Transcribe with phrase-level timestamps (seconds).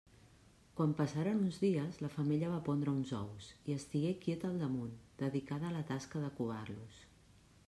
[0.77, 4.97] Quan passaren uns dies, la femella va pondre uns ous i estigué quieta al damunt,
[5.23, 7.03] dedicada a la tasca de covar-los.